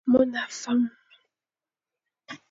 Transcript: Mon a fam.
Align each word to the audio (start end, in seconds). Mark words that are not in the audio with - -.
Mon 0.11 0.33
a 0.43 0.45
fam. 0.61 0.81